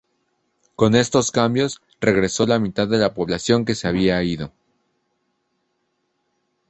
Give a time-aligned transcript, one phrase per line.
[0.75, 4.51] Con estos cambios, regresó la mitad de la población que se había ido.